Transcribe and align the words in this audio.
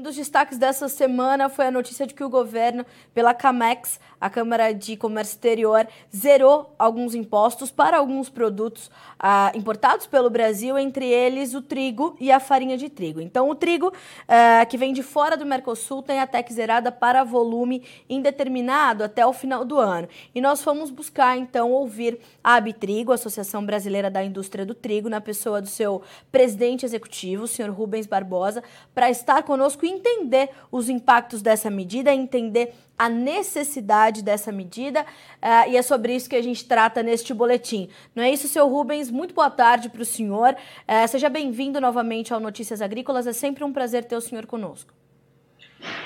Um 0.00 0.02
dos 0.02 0.16
destaques 0.16 0.56
dessa 0.56 0.88
semana 0.88 1.50
foi 1.50 1.66
a 1.66 1.70
notícia 1.70 2.06
de 2.06 2.14
que 2.14 2.24
o 2.24 2.30
governo, 2.30 2.86
pela 3.12 3.34
CAMEX, 3.34 4.00
a 4.18 4.30
Câmara 4.30 4.72
de 4.72 4.96
Comércio 4.96 5.34
Exterior, 5.34 5.86
zerou 6.14 6.74
alguns 6.78 7.14
impostos 7.14 7.70
para 7.70 7.98
alguns 7.98 8.30
produtos 8.30 8.90
ah, 9.18 9.52
importados 9.54 10.06
pelo 10.06 10.30
Brasil, 10.30 10.78
entre 10.78 11.06
eles 11.06 11.52
o 11.52 11.60
trigo 11.60 12.16
e 12.18 12.32
a 12.32 12.40
farinha 12.40 12.78
de 12.78 12.88
trigo. 12.88 13.20
Então, 13.20 13.50
o 13.50 13.54
trigo, 13.54 13.92
ah, 14.26 14.64
que 14.64 14.78
vem 14.78 14.94
de 14.94 15.02
fora 15.02 15.36
do 15.36 15.44
Mercosul, 15.44 16.02
tem 16.02 16.18
a 16.18 16.26
TEC 16.26 16.50
zerada 16.50 16.90
para 16.90 17.22
volume 17.22 17.84
indeterminado 18.08 19.04
até 19.04 19.26
o 19.26 19.34
final 19.34 19.66
do 19.66 19.78
ano. 19.78 20.08
E 20.34 20.40
nós 20.40 20.62
fomos 20.62 20.90
buscar, 20.90 21.36
então, 21.36 21.72
ouvir 21.72 22.18
a 22.42 22.54
Abitrigo, 22.54 23.12
Associação 23.12 23.66
Brasileira 23.66 24.10
da 24.10 24.24
Indústria 24.24 24.64
do 24.64 24.74
Trigo, 24.74 25.10
na 25.10 25.20
pessoa 25.20 25.60
do 25.60 25.68
seu 25.68 26.00
presidente 26.32 26.86
executivo, 26.86 27.44
o 27.44 27.48
senhor 27.48 27.70
Rubens 27.70 28.06
Barbosa, 28.06 28.64
para 28.94 29.10
estar 29.10 29.42
conosco 29.42 29.89
entender 29.90 30.50
os 30.70 30.88
impactos 30.88 31.42
dessa 31.42 31.68
medida, 31.70 32.14
entender 32.14 32.74
a 32.98 33.08
necessidade 33.08 34.22
dessa 34.22 34.52
medida, 34.52 35.02
uh, 35.02 35.70
e 35.70 35.76
é 35.76 35.82
sobre 35.82 36.14
isso 36.14 36.28
que 36.28 36.36
a 36.36 36.42
gente 36.42 36.64
trata 36.66 37.02
neste 37.02 37.32
boletim. 37.32 37.88
Não 38.14 38.22
é 38.22 38.30
isso, 38.30 38.46
seu 38.46 38.68
Rubens? 38.68 39.10
Muito 39.10 39.34
boa 39.34 39.50
tarde 39.50 39.88
para 39.88 40.02
o 40.02 40.04
senhor. 40.04 40.54
Uh, 40.86 41.08
seja 41.08 41.28
bem-vindo 41.28 41.80
novamente 41.80 42.34
ao 42.34 42.40
Notícias 42.40 42.82
Agrícolas. 42.82 43.26
É 43.26 43.32
sempre 43.32 43.64
um 43.64 43.72
prazer 43.72 44.04
ter 44.04 44.16
o 44.16 44.20
senhor 44.20 44.46
conosco. 44.46 44.92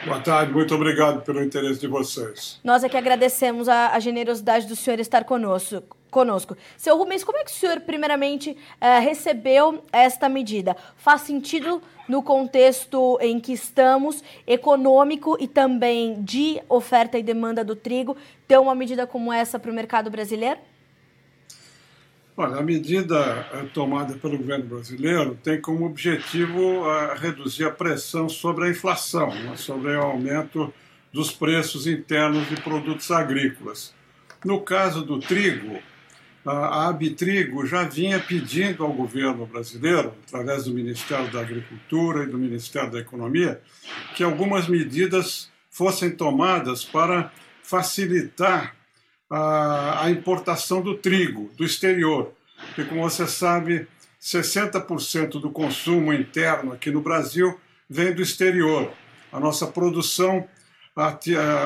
Boa 0.05 0.21
tarde, 0.21 0.52
muito 0.52 0.73
obrigado 0.74 1.23
pelo 1.23 1.43
interesse 1.43 1.80
de 1.80 1.88
vocês. 1.88 2.60
Nós 2.62 2.85
é 2.85 2.88
que 2.88 2.96
agradecemos 2.96 3.69
a, 3.69 3.88
a 3.88 3.98
generosidade 3.98 4.66
do 4.66 4.77
senhor 4.77 5.01
estar 5.01 5.24
conosco 5.24 5.96
conosco. 6.14 6.56
Seu 6.77 6.96
Rubens, 6.96 7.24
como 7.24 7.38
é 7.38 7.42
que 7.42 7.50
o 7.50 7.54
senhor, 7.54 7.80
primeiramente, 7.80 8.56
eh, 8.80 9.00
recebeu 9.00 9.82
esta 9.92 10.28
medida? 10.28 10.77
Faz 10.96 11.23
sentido 11.23 11.82
no 12.09 12.23
contexto 12.23 13.18
em 13.20 13.40
que 13.40 13.52
estamos, 13.52 14.23
econômico 14.46 15.37
e 15.40 15.48
também 15.48 16.23
de 16.23 16.62
oferta 16.68 17.18
e 17.18 17.23
demanda 17.23 17.65
do 17.65 17.74
trigo, 17.74 18.16
ter 18.46 18.59
uma 18.59 18.76
medida 18.76 19.09
como 19.09 19.32
essa 19.32 19.59
para 19.59 19.73
o 19.73 19.74
mercado 19.74 20.09
brasileiro? 20.09 20.60
Olha, 22.37 22.57
a 22.57 22.62
medida 22.62 23.48
eh, 23.52 23.66
tomada 23.74 24.15
pelo 24.15 24.38
governo 24.38 24.66
brasileiro 24.66 25.37
tem 25.42 25.60
como 25.60 25.85
objetivo 25.85 26.88
a 26.88 27.15
reduzir 27.15 27.65
a 27.65 27.70
pressão 27.73 28.29
sobre 28.29 28.66
a 28.66 28.70
inflação, 28.70 29.35
né, 29.35 29.57
sobre 29.57 29.96
o 29.96 30.02
aumento 30.02 30.73
dos 31.12 31.32
preços 31.32 31.88
internos 31.88 32.48
de 32.48 32.57
produtos 32.60 33.10
agrícolas. 33.10 33.92
No 34.45 34.60
caso 34.60 35.02
do 35.02 35.18
trigo, 35.18 35.79
a 36.45 36.88
Abitrigo 36.88 37.66
já 37.66 37.84
vinha 37.84 38.20
pedindo 38.20 38.84
ao 38.84 38.92
governo 38.92 39.46
brasileiro, 39.46 40.12
através 40.26 40.64
do 40.64 40.74
Ministério 40.74 41.30
da 41.32 41.40
Agricultura 41.40 42.24
e 42.24 42.26
do 42.26 42.36
Ministério 42.36 42.90
da 42.90 43.01
Economia, 43.01 43.60
que 44.14 44.23
algumas 44.23 44.68
medidas 44.68 45.51
fossem 45.70 46.10
tomadas 46.10 46.84
para 46.84 47.32
facilitar 47.62 48.76
a, 49.30 50.04
a 50.04 50.10
importação 50.10 50.82
do 50.82 50.96
trigo 50.96 51.51
do 51.56 51.64
exterior. 51.64 52.32
Porque, 52.66 52.84
como 52.84 53.02
você 53.02 53.26
sabe, 53.26 53.88
60% 54.20 55.40
do 55.40 55.51
consumo 55.51 56.12
interno 56.12 56.73
aqui 56.73 56.90
no 56.90 57.01
Brasil 57.01 57.58
vem 57.88 58.12
do 58.12 58.23
exterior. 58.23 58.92
A 59.32 59.40
nossa 59.40 59.66
produção 59.66 60.46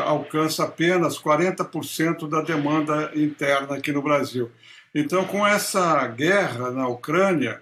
alcança 0.06 0.64
apenas 0.64 1.18
40% 1.18 2.28
da 2.28 2.40
demanda 2.40 3.10
interna 3.14 3.76
aqui 3.76 3.92
no 3.92 4.00
Brasil. 4.00 4.50
Então, 4.94 5.24
com 5.24 5.46
essa 5.46 6.06
guerra 6.08 6.70
na 6.70 6.88
Ucrânia, 6.88 7.60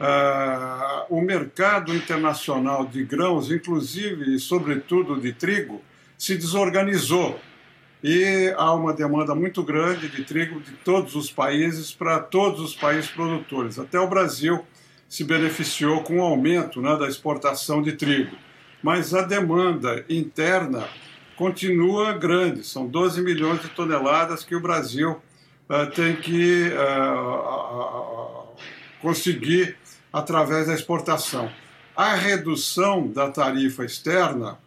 uh, 0.00 1.14
o 1.14 1.20
mercado 1.20 1.94
internacional 1.94 2.86
de 2.86 3.04
grãos, 3.04 3.50
inclusive 3.50 4.34
e 4.34 4.38
sobretudo 4.38 5.20
de 5.20 5.32
trigo, 5.32 5.82
se 6.16 6.36
desorganizou. 6.36 7.38
E 8.02 8.52
há 8.56 8.72
uma 8.72 8.92
demanda 8.92 9.34
muito 9.34 9.62
grande 9.62 10.08
de 10.08 10.24
trigo 10.24 10.60
de 10.60 10.72
todos 10.72 11.14
os 11.14 11.30
países 11.30 11.92
para 11.92 12.18
todos 12.18 12.60
os 12.60 12.74
países 12.74 13.10
produtores. 13.10 13.78
Até 13.78 13.98
o 13.98 14.08
Brasil 14.08 14.64
se 15.08 15.24
beneficiou 15.24 16.02
com 16.02 16.18
o 16.18 16.22
aumento 16.22 16.80
né, 16.82 16.96
da 16.96 17.08
exportação 17.08 17.82
de 17.82 17.92
trigo. 17.92 18.36
Mas 18.84 19.14
a 19.14 19.22
demanda 19.22 20.04
interna 20.10 20.86
continua 21.38 22.12
grande, 22.12 22.62
são 22.64 22.86
12 22.86 23.22
milhões 23.22 23.62
de 23.62 23.70
toneladas 23.70 24.44
que 24.44 24.54
o 24.54 24.60
Brasil 24.60 25.12
uh, 25.12 25.90
tem 25.94 26.14
que 26.16 26.68
uh, 26.68 28.46
conseguir 29.00 29.78
através 30.12 30.66
da 30.66 30.74
exportação. 30.74 31.50
A 31.96 32.14
redução 32.14 33.08
da 33.08 33.30
tarifa 33.30 33.86
externa, 33.86 34.58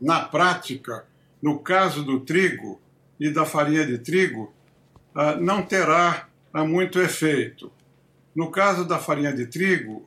na 0.00 0.20
prática, 0.20 1.04
no 1.42 1.58
caso 1.58 2.04
do 2.04 2.20
trigo 2.20 2.80
e 3.18 3.28
da 3.28 3.44
farinha 3.44 3.84
de 3.84 3.98
trigo, 3.98 4.54
uh, 5.16 5.36
não 5.40 5.62
terá 5.62 6.28
muito 6.54 7.00
efeito. 7.00 7.72
No 8.36 8.50
caso 8.50 8.84
da 8.84 8.98
farinha 8.98 9.32
de 9.32 9.46
trigo, 9.46 10.06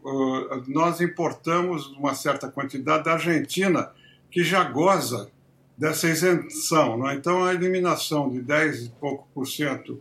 nós 0.68 1.02
importamos 1.02 1.88
uma 1.94 2.14
certa 2.14 2.48
quantidade 2.48 3.06
da 3.06 3.14
Argentina, 3.14 3.92
que 4.30 4.44
já 4.44 4.64
goza 4.64 5.32
dessa 5.76 6.08
isenção. 6.08 7.10
É? 7.10 7.16
Então, 7.16 7.44
a 7.44 7.56
eliminação 7.56 8.30
de 8.30 8.40
10 8.40 8.86
e 8.86 8.90
pouco 9.00 9.28
por 9.34 9.48
cento 9.48 10.00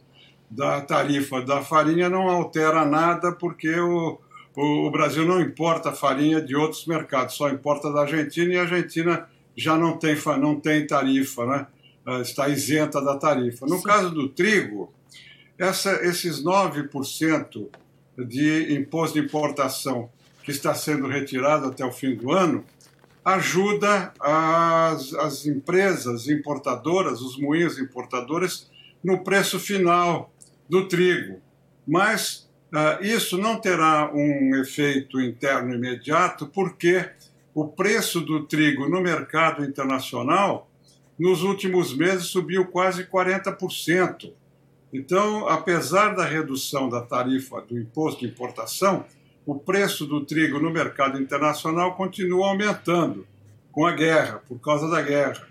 da 0.51 0.79
tarifa 0.83 1.41
da 1.41 1.63
farinha 1.63 2.11
não 2.11 2.29
altera 2.29 2.85
nada, 2.85 3.33
porque 3.33 3.81
o, 3.81 4.19
o, 4.55 4.87
o, 4.87 4.91
Brasil 4.91 5.25
não 5.25 5.41
importa 5.41 5.91
farinha 5.93 6.41
de 6.41 6.55
outros 6.55 6.85
mercados, 6.87 7.35
só 7.35 7.49
importa 7.49 7.91
da 7.91 8.03
Argentina 8.03 8.53
e 8.53 8.59
a 8.59 8.63
Argentina 8.63 9.27
já 9.57 9.79
não 9.79 9.97
tem, 9.97 10.15
não 10.39 10.61
tem 10.61 10.87
tarifa, 10.87 11.47
né? 11.47 11.67
Ah, 12.05 12.21
está 12.21 12.47
isenta 12.49 13.01
da 13.03 13.17
tarifa. 13.17 13.65
No 13.67 13.79
Sim. 13.79 13.85
caso 13.85 14.11
do 14.11 14.29
trigo, 14.29 14.93
essa, 15.59 15.93
esses 16.07 16.45
9% 16.45 17.69
de 18.27 18.75
imposto 18.75 19.21
de 19.21 19.25
importação 19.25 20.11
que 20.43 20.51
está 20.51 20.75
sendo 20.75 21.07
retirado 21.07 21.67
até 21.67 21.85
o 21.85 21.93
fim 21.93 22.15
do 22.15 22.33
ano 22.33 22.65
ajuda 23.25 24.13
as, 24.19 25.13
as 25.15 25.47
empresas 25.47 26.29
importadoras, 26.29 27.21
os 27.21 27.39
moinhos 27.39 27.79
importadores, 27.79 28.71
no 29.05 29.23
preço 29.23 29.59
final 29.59 30.33
do 30.69 30.89
trigo. 30.89 31.41
Mas 31.87 32.49
uh, 32.73 33.05
isso 33.05 33.37
não 33.37 33.61
terá 33.61 34.11
um 34.13 34.57
efeito 34.57 35.21
interno 35.21 35.75
imediato, 35.75 36.47
porque 36.47 37.11
o 37.55 37.67
preço 37.67 38.21
do 38.21 38.47
trigo 38.47 38.89
no 38.89 39.01
mercado 39.01 39.63
internacional, 39.63 40.71
nos 41.19 41.43
últimos 41.43 41.95
meses, 41.95 42.29
subiu 42.29 42.67
quase 42.67 43.05
40%. 43.05 44.33
Então, 44.93 45.47
apesar 45.49 46.15
da 46.15 46.25
redução 46.25 46.89
da 46.89 47.03
tarifa 47.03 47.61
do 47.61 47.79
imposto 47.79 48.21
de 48.21 48.27
importação, 48.27 49.05
o 49.45 49.55
preço 49.55 50.07
do 50.07 50.25
trigo 50.25 50.59
no 50.59 50.71
mercado 50.71 51.21
internacional 51.21 51.95
continua 51.95 52.49
aumentando 52.49 53.27
com 53.71 53.87
a 53.87 53.93
guerra, 53.93 54.43
por 54.49 54.59
causa 54.61 54.89
da 54.89 55.03
guerra. 55.03 55.47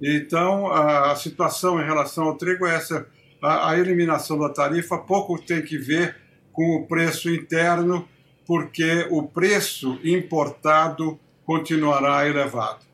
Então, 0.00 0.70
a, 0.70 1.14
situação 1.16 1.80
em 1.80 1.84
relação 1.84 2.24
ao 2.24 2.36
trigo 2.36 2.66
é 2.66 2.74
essa: 2.74 3.06
a, 3.42 3.70
a 3.70 3.78
eliminação 3.78 4.38
da 4.38 4.48
tarifa 4.48 4.98
pouco 4.98 5.40
tem 5.40 5.62
que 5.62 5.76
ver 5.78 6.16
com 6.52 6.76
o 6.76 6.86
preço 6.86 7.28
interno, 7.28 8.08
porque 8.46 9.06
o 9.10 9.24
preço 9.24 9.98
importado 10.04 11.18
continuará 11.44 12.26
elevado. 12.26 12.85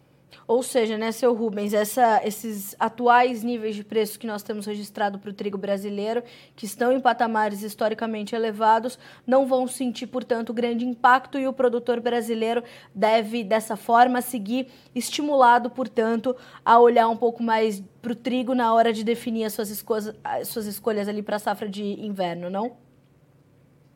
Ou 0.46 0.62
seja, 0.62 0.98
né, 0.98 1.12
seu 1.12 1.34
Rubens, 1.34 1.72
essa, 1.72 2.20
esses 2.24 2.74
atuais 2.78 3.42
níveis 3.42 3.76
de 3.76 3.84
preço 3.84 4.18
que 4.18 4.26
nós 4.26 4.42
temos 4.42 4.66
registrado 4.66 5.18
para 5.18 5.30
o 5.30 5.32
trigo 5.32 5.56
brasileiro, 5.56 6.22
que 6.56 6.64
estão 6.64 6.92
em 6.92 7.00
patamares 7.00 7.62
historicamente 7.62 8.34
elevados, 8.34 8.98
não 9.26 9.46
vão 9.46 9.66
sentir, 9.66 10.06
portanto, 10.06 10.52
grande 10.52 10.84
impacto 10.84 11.38
e 11.38 11.46
o 11.46 11.52
produtor 11.52 12.00
brasileiro 12.00 12.62
deve, 12.94 13.44
dessa 13.44 13.76
forma, 13.76 14.20
seguir 14.20 14.68
estimulado, 14.94 15.70
portanto, 15.70 16.36
a 16.64 16.78
olhar 16.78 17.08
um 17.08 17.16
pouco 17.16 17.42
mais 17.42 17.82
para 18.00 18.12
o 18.12 18.16
trigo 18.16 18.54
na 18.54 18.74
hora 18.74 18.92
de 18.92 19.04
definir 19.04 19.44
as 19.44 19.52
suas, 19.52 19.70
escolhas, 19.70 20.14
as 20.24 20.48
suas 20.48 20.66
escolhas 20.66 21.08
ali 21.08 21.22
para 21.22 21.36
a 21.36 21.38
safra 21.38 21.68
de 21.68 21.82
inverno, 21.82 22.50
não? 22.50 22.76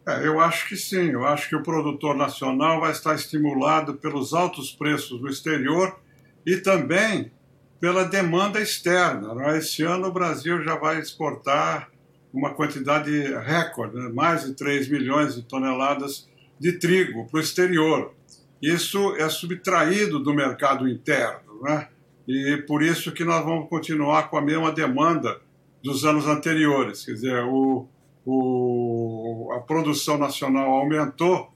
É, 0.06 0.25
eu 0.25 0.40
acho 0.40 0.69
que 0.69 0.76
sim. 0.76 1.10
Eu 1.10 1.26
acho 1.26 1.49
que 1.49 1.56
o 1.56 1.62
produtor 1.62 2.14
nacional 2.14 2.81
vai 2.81 2.92
estar 2.92 3.14
estimulado 3.14 3.94
pelos 3.94 4.32
altos 4.32 4.70
preços 4.70 5.20
do 5.20 5.28
exterior 5.28 5.99
e 6.46 6.56
também 6.56 7.32
pela 7.81 8.04
demanda 8.04 8.60
externa. 8.60 9.34
Né? 9.34 9.58
Esse 9.58 9.82
ano 9.82 10.06
o 10.06 10.12
Brasil 10.12 10.62
já 10.62 10.76
vai 10.76 11.00
exportar 11.00 11.90
uma 12.32 12.54
quantidade 12.54 13.10
recorde, 13.38 13.96
né? 13.96 14.08
mais 14.14 14.44
de 14.44 14.54
3 14.54 14.88
milhões 14.88 15.34
de 15.34 15.43
toneladas 15.43 16.28
de 16.58 16.72
trigo 16.78 17.26
para 17.26 17.38
o 17.38 17.40
exterior. 17.40 18.14
Isso 18.62 19.14
é 19.16 19.28
subtraído 19.28 20.19
do 20.19 20.32
mercado 20.32 20.88
interno, 20.88 21.60
né? 21.62 21.88
e 22.26 22.56
por 22.66 22.82
isso 22.82 23.12
que 23.12 23.25
nós 23.25 23.44
vamos 23.44 23.69
continuar 23.69 24.31
com 24.31 24.38
a 24.38 24.42
mesma 24.42 24.72
demanda 24.72 25.40
dos 25.82 26.04
anos 26.04 26.26
anteriores. 26.26 27.04
Quer 27.04 27.12
dizer, 27.12 27.44
o, 27.44 27.87
o, 28.25 29.52
a 29.54 29.60
produção 29.60 30.16
nacional 30.16 30.70
aumentou 30.70 31.52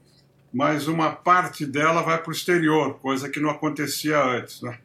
mas 0.53 0.87
uma 0.87 1.11
parte 1.11 1.65
dela 1.65 2.01
vai 2.01 2.21
para 2.21 2.29
o 2.29 2.33
exterior, 2.33 2.99
coisa 2.99 3.29
que 3.29 3.39
não 3.39 3.49
acontecia 3.49 4.21
antes. 4.21 4.61
Né? 4.61 4.77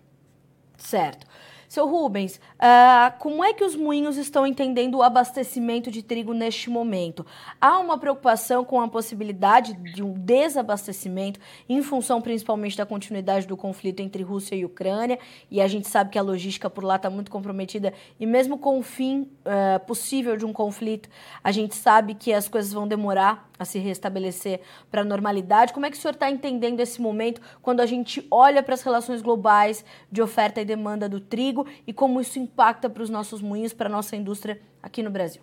Certo. 0.77 1.27
Seu 1.69 1.89
Rubens, 1.89 2.37
uh, 2.37 3.19
como 3.19 3.45
é 3.45 3.53
que 3.53 3.65
os 3.65 3.75
moinhos 3.75 4.17
estão 4.17 4.47
entendendo 4.47 4.97
o 4.97 5.03
abastecimento 5.03 5.91
de 5.91 6.03
trigo 6.03 6.33
neste 6.33 6.71
momento? 6.71 7.27
Há 7.61 7.79
uma 7.79 7.99
preocupação 7.99 8.65
com 8.65 8.81
a 8.81 8.89
possibilidade 8.89 9.75
de 9.75 10.03
um 10.03 10.13
desabastecimento 10.13 11.41
em 11.69 11.83
função 11.83 12.23
principalmente 12.23 12.77
da 12.77 12.87
continuidade 12.87 13.47
do 13.47 13.57
conflito 13.57 14.01
entre 14.01 14.23
Rússia 14.23 14.55
e 14.55 14.65
Ucrânia, 14.65 15.19
e 15.51 15.61
a 15.61 15.67
gente 15.67 15.89
sabe 15.89 16.11
que 16.11 16.19
a 16.19 16.23
logística 16.23 16.71
por 16.71 16.85
lá 16.85 16.97
está 16.97 17.11
muito 17.11 17.31
comprometida, 17.31 17.93
e 18.19 18.27
mesmo 18.27 18.59
com 18.59 18.79
o 18.79 18.83
fim 18.83 19.23
uh, 19.23 19.85
possível 19.87 20.37
de 20.37 20.47
um 20.47 20.53
conflito, 20.53 21.09
a 21.43 21.51
gente 21.51 21.75
sabe 21.75 22.15
que 22.15 22.33
as 22.33 22.47
coisas 22.49 22.73
vão 22.73 22.87
demorar 22.87 23.51
a 23.59 23.65
se 23.65 23.79
restabelecer 23.79 24.61
para 24.91 25.03
a 25.03 25.05
normalidade. 25.05 25.73
Como 25.73 25.87
é 25.87 25.91
que 25.91 25.97
o 25.97 26.01
senhor 26.01 26.15
está 26.15 26.31
entendendo 26.31 26.81
esse 26.81 27.01
momento 27.01 27.41
quando 27.63 27.81
a 27.81 27.87
gente 27.87 28.27
olha 28.31 28.63
para 28.63 28.75
as 28.75 28.83
relações 28.83 29.23
globais 29.23 29.85
de 30.11 30.23
oferta 30.23 30.61
e 30.61 30.65
demanda 30.65 31.09
do 31.09 31.21
trigo 31.21 31.67
e 31.87 31.93
como 31.93 32.21
isso 32.21 32.39
impacta 32.39 32.89
para 32.89 33.03
os 33.03 33.11
nossos 33.11 33.41
moinhos, 33.41 33.73
para 33.73 33.89
a 33.89 33.93
nossa 33.93 34.17
indústria 34.17 34.61
aqui 34.83 35.03
no 35.03 35.11
Brasil? 35.11 35.43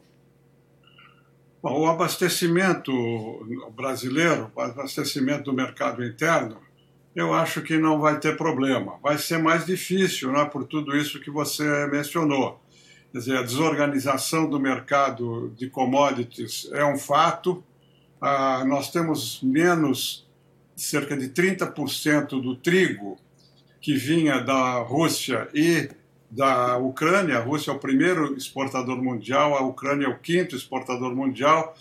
Bom, 1.61 1.79
o 1.79 1.87
abastecimento 1.87 2.91
brasileiro, 3.73 4.51
o 4.53 4.59
abastecimento 4.59 5.43
do 5.43 5.53
mercado 5.53 6.03
interno, 6.03 6.57
eu 7.15 7.33
acho 7.33 7.61
que 7.61 7.77
não 7.77 7.99
vai 7.99 8.19
ter 8.19 8.35
problema. 8.35 8.99
Vai 9.01 9.17
ser 9.17 9.37
mais 9.37 9.65
difícil, 9.65 10.31
né, 10.31 10.43
por 10.45 10.65
tudo 10.65 10.95
isso 10.95 11.21
que 11.21 11.31
você 11.31 11.87
mencionou. 11.87 12.59
Quer 13.11 13.19
dizer, 13.19 13.37
a 13.37 13.43
desorganização 13.43 14.49
do 14.49 14.59
mercado 14.59 15.53
de 15.55 15.69
commodities 15.69 16.69
é 16.73 16.83
um 16.83 16.97
fato, 16.97 17.63
ah, 18.25 18.63
nós 18.63 18.89
temos 18.89 19.41
menos 19.43 20.25
cerca 20.77 21.17
de 21.17 21.27
30% 21.27 22.41
do 22.41 22.55
trigo 22.55 23.17
que 23.81 23.95
vinha 23.95 24.39
da 24.39 24.79
Rússia 24.79 25.49
e 25.53 25.89
da 26.31 26.77
Ucrânia. 26.77 27.37
A 27.37 27.41
Rússia 27.41 27.71
é 27.71 27.73
o 27.73 27.79
primeiro 27.79 28.33
exportador 28.37 28.95
mundial, 29.03 29.57
a 29.57 29.61
Ucrânia 29.61 30.05
é 30.05 30.09
o 30.09 30.17
quinto 30.17 30.55
exportador 30.55 31.13
mundial. 31.13 31.75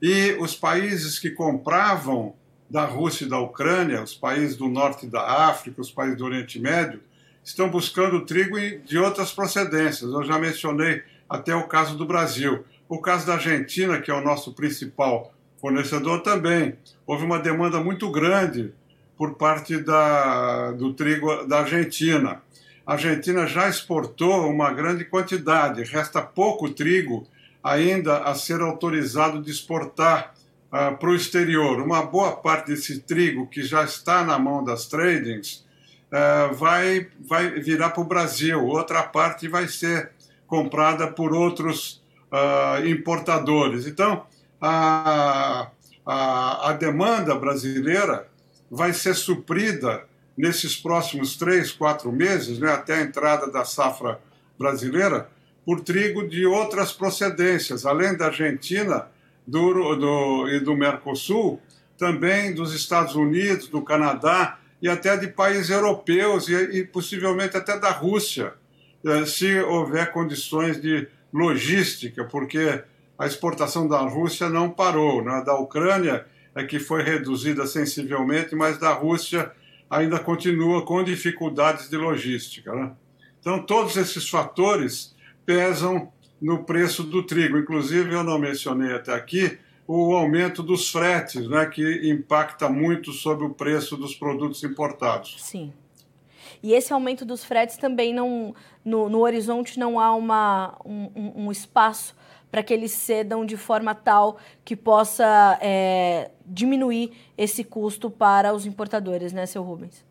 E 0.00 0.36
os 0.38 0.54
países 0.54 1.18
que 1.18 1.30
compravam 1.30 2.36
da 2.70 2.84
Rússia 2.84 3.24
e 3.24 3.28
da 3.28 3.40
Ucrânia, 3.40 4.00
os 4.00 4.14
países 4.14 4.56
do 4.56 4.68
norte 4.68 5.04
da 5.04 5.48
África, 5.48 5.80
os 5.80 5.90
países 5.90 6.16
do 6.16 6.26
Oriente 6.26 6.60
Médio, 6.60 7.00
estão 7.42 7.68
buscando 7.68 8.24
trigo 8.24 8.56
de 8.84 8.98
outras 8.98 9.32
procedências. 9.32 10.12
Eu 10.12 10.22
já 10.22 10.38
mencionei 10.38 11.02
até 11.28 11.56
o 11.56 11.66
caso 11.66 11.96
do 11.96 12.06
Brasil. 12.06 12.64
O 12.88 13.00
caso 13.00 13.26
da 13.26 13.34
Argentina, 13.34 14.00
que 14.00 14.12
é 14.12 14.14
o 14.14 14.22
nosso 14.22 14.52
principal 14.52 15.34
fornecedor 15.60 16.20
também. 16.22 16.76
Houve 17.06 17.24
uma 17.24 17.38
demanda 17.38 17.80
muito 17.80 18.10
grande 18.10 18.72
por 19.16 19.34
parte 19.34 19.78
da, 19.78 20.72
do 20.72 20.92
trigo 20.92 21.44
da 21.46 21.60
Argentina. 21.60 22.40
A 22.86 22.92
Argentina 22.92 23.46
já 23.46 23.68
exportou 23.68 24.48
uma 24.48 24.72
grande 24.72 25.04
quantidade, 25.04 25.82
resta 25.82 26.22
pouco 26.22 26.70
trigo 26.70 27.26
ainda 27.62 28.18
a 28.18 28.34
ser 28.34 28.60
autorizado 28.60 29.42
de 29.42 29.50
exportar 29.50 30.34
uh, 30.68 30.96
para 30.96 31.10
o 31.10 31.14
exterior. 31.14 31.80
Uma 31.80 32.02
boa 32.02 32.36
parte 32.36 32.68
desse 32.68 33.00
trigo 33.00 33.46
que 33.46 33.62
já 33.62 33.84
está 33.84 34.24
na 34.24 34.38
mão 34.38 34.64
das 34.64 34.86
tradings 34.86 35.66
uh, 36.12 36.54
vai, 36.54 37.08
vai 37.20 37.50
virar 37.60 37.90
para 37.90 38.02
o 38.02 38.06
Brasil, 38.06 38.64
outra 38.64 39.02
parte 39.02 39.48
vai 39.48 39.68
ser 39.68 40.12
comprada 40.46 41.08
por 41.08 41.34
outros 41.34 42.02
uh, 42.32 42.86
importadores. 42.86 43.86
Então, 43.86 44.24
a, 44.60 45.68
a, 46.04 46.70
a 46.70 46.72
demanda 46.72 47.34
brasileira 47.34 48.28
vai 48.70 48.92
ser 48.92 49.14
suprida 49.14 50.04
nesses 50.36 50.76
próximos 50.76 51.36
três, 51.36 51.72
quatro 51.72 52.12
meses, 52.12 52.58
né, 52.58 52.70
até 52.70 52.94
a 52.94 53.02
entrada 53.02 53.50
da 53.50 53.64
safra 53.64 54.20
brasileira, 54.58 55.28
por 55.64 55.80
trigo 55.80 56.26
de 56.28 56.46
outras 56.46 56.92
procedências, 56.92 57.84
além 57.84 58.16
da 58.16 58.26
Argentina 58.26 59.06
do, 59.46 59.96
do, 59.96 60.48
e 60.48 60.60
do 60.60 60.76
Mercosul, 60.76 61.60
também 61.96 62.54
dos 62.54 62.74
Estados 62.74 63.14
Unidos, 63.14 63.68
do 63.68 63.82
Canadá 63.82 64.58
e 64.80 64.88
até 64.88 65.16
de 65.16 65.26
países 65.26 65.70
europeus 65.70 66.48
e, 66.48 66.54
e 66.54 66.84
possivelmente 66.84 67.56
até 67.56 67.78
da 67.78 67.90
Rússia, 67.90 68.54
eh, 69.04 69.26
se 69.26 69.60
houver 69.60 70.12
condições 70.12 70.80
de 70.80 71.08
logística, 71.32 72.24
porque 72.24 72.82
a 73.18 73.26
exportação 73.26 73.88
da 73.88 73.98
Rússia 73.98 74.48
não 74.48 74.70
parou. 74.70 75.22
Né? 75.22 75.42
Da 75.44 75.54
Ucrânia 75.56 76.24
é 76.54 76.64
que 76.64 76.78
foi 76.78 77.02
reduzida 77.02 77.66
sensivelmente, 77.66 78.54
mas 78.54 78.78
da 78.78 78.92
Rússia 78.92 79.50
ainda 79.90 80.18
continua 80.18 80.84
com 80.84 81.02
dificuldades 81.02 81.88
de 81.88 81.96
logística. 81.96 82.72
Né? 82.72 82.92
Então, 83.40 83.60
todos 83.62 83.96
esses 83.96 84.28
fatores 84.28 85.16
pesam 85.44 86.12
no 86.40 86.64
preço 86.64 87.02
do 87.02 87.22
trigo. 87.22 87.58
Inclusive, 87.58 88.14
eu 88.14 88.22
não 88.22 88.38
mencionei 88.38 88.94
até 88.94 89.12
aqui 89.12 89.58
o 89.86 90.14
aumento 90.14 90.62
dos 90.62 90.90
fretes, 90.90 91.48
né, 91.48 91.64
que 91.64 92.10
impacta 92.10 92.68
muito 92.68 93.10
sobre 93.10 93.46
o 93.46 93.54
preço 93.54 93.96
dos 93.96 94.14
produtos 94.14 94.62
importados. 94.62 95.36
Sim. 95.38 95.72
E 96.62 96.74
esse 96.74 96.92
aumento 96.92 97.24
dos 97.24 97.42
fretes 97.42 97.78
também 97.78 98.12
não, 98.12 98.54
no, 98.84 99.08
no 99.08 99.20
horizonte 99.20 99.78
não 99.78 99.98
há 99.98 100.14
uma, 100.14 100.78
um, 100.84 101.46
um 101.46 101.52
espaço 101.52 102.14
para 102.50 102.62
que 102.62 102.72
eles 102.72 102.92
cedam 102.92 103.44
de 103.44 103.56
forma 103.56 103.94
tal 103.94 104.38
que 104.64 104.74
possa 104.74 105.58
é, 105.60 106.30
diminuir 106.46 107.12
esse 107.36 107.62
custo 107.62 108.10
para 108.10 108.52
os 108.54 108.66
importadores, 108.66 109.32
né, 109.32 109.46
seu 109.46 109.62
Rubens? 109.62 110.06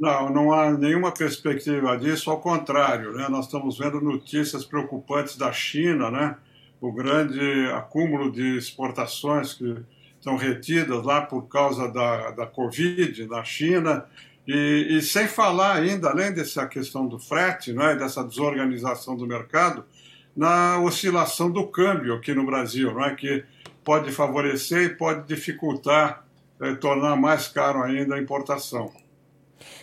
Não, 0.00 0.30
não 0.30 0.52
há 0.52 0.70
nenhuma 0.70 1.12
perspectiva 1.12 1.94
disso, 1.98 2.30
ao 2.30 2.40
contrário, 2.40 3.12
né? 3.12 3.28
nós 3.28 3.44
estamos 3.44 3.76
vendo 3.76 4.00
notícias 4.00 4.64
preocupantes 4.64 5.36
da 5.36 5.52
China, 5.52 6.10
né? 6.10 6.36
o 6.80 6.90
grande 6.90 7.66
acúmulo 7.74 8.32
de 8.32 8.56
exportações 8.56 9.52
que 9.52 9.76
estão 10.18 10.36
retidas 10.36 11.04
lá 11.04 11.20
por 11.20 11.42
causa 11.48 11.86
da, 11.92 12.30
da 12.30 12.46
Covid 12.46 13.26
na 13.26 13.44
China, 13.44 14.06
e, 14.48 14.86
e 14.88 15.02
sem 15.02 15.28
falar 15.28 15.76
ainda, 15.76 16.08
além 16.08 16.32
dessa 16.32 16.66
questão 16.66 17.06
do 17.06 17.18
frete, 17.18 17.74
né? 17.74 17.94
dessa 17.94 18.24
desorganização 18.24 19.14
do 19.14 19.26
mercado, 19.26 19.84
na 20.36 20.80
oscilação 20.80 21.50
do 21.50 21.66
câmbio 21.66 22.14
aqui 22.14 22.32
no 22.32 22.46
Brasil, 22.46 22.92
não 22.92 23.04
é? 23.04 23.14
que 23.14 23.44
pode 23.84 24.12
favorecer 24.12 24.82
e 24.82 24.88
pode 24.90 25.26
dificultar, 25.26 26.24
é, 26.60 26.74
tornar 26.74 27.16
mais 27.16 27.48
caro 27.48 27.82
ainda 27.82 28.14
a 28.14 28.18
importação. 28.20 28.92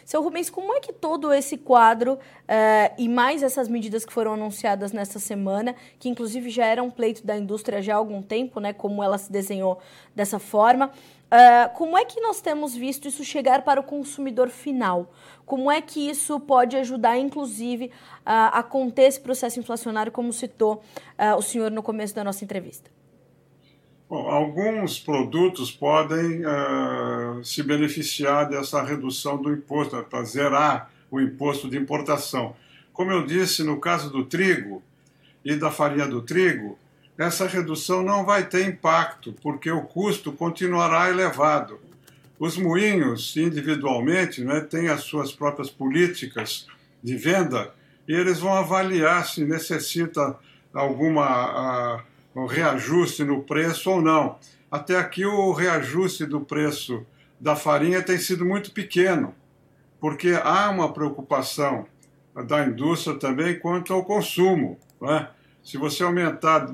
Seu 0.06 0.24
Rubens, 0.24 0.50
como 0.50 0.74
é 0.74 0.80
que 0.80 0.94
todo 0.94 1.34
esse 1.34 1.58
quadro 1.58 2.18
é, 2.48 2.94
e 2.98 3.10
mais 3.10 3.44
essas 3.44 3.68
medidas 3.68 4.06
que 4.06 4.14
foram 4.14 4.34
anunciadas 4.34 4.92
nessa 4.92 5.20
semana, 5.20 5.76
que 6.00 6.10
inclusive 6.10 6.50
já 6.50 6.66
era 6.66 6.82
um 6.82 6.90
pleito 6.90 7.26
da 7.26 7.38
indústria 7.38 7.82
já 7.82 7.94
há 7.94 7.98
algum 7.98 8.22
tempo, 8.22 8.60
né, 8.60 8.74
como 8.74 9.04
ela 9.04 9.18
se 9.18 9.32
desenhou 9.32 9.80
dessa 10.16 10.40
forma, 10.40 10.92
Uh, 11.28 11.74
como 11.76 11.98
é 11.98 12.06
que 12.06 12.22
nós 12.22 12.40
temos 12.40 12.74
visto 12.74 13.08
isso 13.08 13.24
chegar 13.24 13.64
para 13.64 13.82
o 13.82 13.84
consumidor 13.84 14.50
final? 14.50 15.14
Como 15.46 15.70
é 15.70 15.82
que 15.82 16.10
isso 16.10 16.40
pode 16.40 16.78
ajudar, 16.78 17.18
inclusive, 17.18 17.92
a 18.26 18.62
conter 18.64 19.04
esse 19.04 19.20
processo 19.20 19.60
inflacionário, 19.60 20.12
como 20.12 20.32
citou 20.34 20.84
uh, 21.18 21.38
o 21.38 21.42
senhor 21.42 21.72
no 21.72 21.82
começo 21.82 22.14
da 22.14 22.24
nossa 22.24 22.44
entrevista? 22.44 22.90
Bom, 24.10 24.30
alguns 24.30 25.00
produtos 25.00 25.70
podem 25.70 26.42
uh, 26.46 27.44
se 27.44 27.62
beneficiar 27.62 28.48
dessa 28.48 28.82
redução 28.82 29.42
do 29.42 29.52
imposto, 29.52 30.02
para 30.04 30.24
zerar 30.24 30.92
o 31.12 31.20
imposto 31.20 31.70
de 31.70 31.78
importação. 31.78 32.56
Como 32.94 33.12
eu 33.12 33.26
disse, 33.26 33.64
no 33.64 33.80
caso 33.80 34.10
do 34.10 34.24
trigo 34.24 34.82
e 35.44 35.56
da 35.56 35.70
farinha 35.70 36.08
do 36.08 36.22
trigo, 36.22 36.80
essa 37.18 37.48
redução 37.48 38.04
não 38.04 38.24
vai 38.24 38.46
ter 38.48 38.68
impacto, 38.68 39.34
porque 39.42 39.72
o 39.72 39.82
custo 39.82 40.32
continuará 40.32 41.10
elevado. 41.10 41.80
Os 42.40 42.58
moinhos, 42.58 43.36
individualmente, 43.36 44.44
né, 44.44 44.62
têm 44.62 44.90
as 44.90 45.02
suas 45.02 45.32
próprias 45.32 45.70
políticas 45.70 46.68
de 47.04 47.16
venda 47.16 47.74
e 48.08 48.14
eles 48.14 48.40
vão 48.40 48.54
avaliar 48.54 49.26
se 49.26 49.44
necessita 49.44 50.38
alguma 50.74 52.04
reajuste 52.48 53.24
no 53.24 53.42
preço 53.42 53.90
ou 53.90 54.02
não. 54.02 54.38
Até 54.70 54.98
aqui 54.98 55.26
o 55.26 55.52
reajuste 55.52 56.26
do 56.26 56.42
preço 56.42 57.04
da 57.40 57.56
farinha 57.56 58.04
tem 58.04 58.18
sido 58.18 58.46
muito 58.46 58.72
pequeno, 58.72 59.34
porque 60.00 60.40
há 60.44 60.70
uma 60.70 60.94
preocupação 60.94 61.88
da 62.46 62.66
indústria 62.66 63.18
também 63.18 63.60
quanto 63.60 63.92
ao 63.92 64.06
consumo. 64.06 64.78
Né? 65.02 65.28
Se 65.64 65.78
você 65.78 66.04
aumentar 66.04 66.72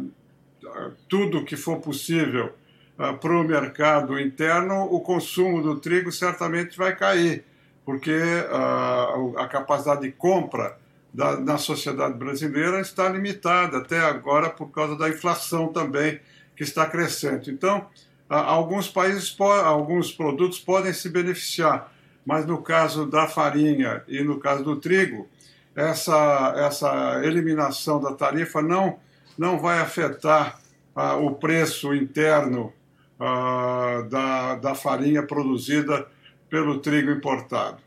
tudo 1.07 1.45
que 1.45 1.55
for 1.55 1.79
possível 1.79 2.53
uh, 2.97 3.17
para 3.17 3.31
o 3.31 3.43
mercado 3.43 4.19
interno, 4.19 4.83
o 4.83 4.99
consumo 5.01 5.61
do 5.61 5.79
trigo 5.79 6.11
certamente 6.11 6.77
vai 6.77 6.95
cair, 6.95 7.43
porque 7.85 8.11
uh, 8.11 9.37
a 9.37 9.47
capacidade 9.47 10.01
de 10.01 10.11
compra 10.11 10.77
da, 11.13 11.39
na 11.39 11.57
sociedade 11.57 12.15
brasileira 12.15 12.81
está 12.81 13.07
limitada 13.07 13.77
até 13.77 13.99
agora 13.99 14.49
por 14.49 14.71
causa 14.71 14.97
da 14.97 15.09
inflação 15.09 15.67
também 15.67 16.19
que 16.55 16.63
está 16.63 16.85
crescendo. 16.85 17.49
Então, 17.49 17.87
alguns 18.29 18.87
países, 18.87 19.35
alguns 19.39 20.11
produtos 20.11 20.59
podem 20.59 20.93
se 20.93 21.09
beneficiar, 21.09 21.91
mas 22.25 22.45
no 22.45 22.61
caso 22.61 23.05
da 23.05 23.27
farinha 23.27 24.03
e 24.07 24.23
no 24.23 24.39
caso 24.39 24.63
do 24.63 24.77
trigo, 24.77 25.27
essa, 25.75 26.53
essa 26.57 27.21
eliminação 27.23 27.99
da 27.99 28.13
tarifa 28.13 28.61
não, 28.61 28.99
não 29.37 29.59
vai 29.59 29.79
afetar 29.79 30.59
ah, 30.95 31.15
o 31.15 31.35
preço 31.35 31.93
interno 31.93 32.73
ah, 33.19 34.05
da, 34.09 34.55
da 34.55 34.75
farinha 34.75 35.23
produzida 35.23 36.07
pelo 36.49 36.79
trigo 36.79 37.11
importado. 37.11 37.81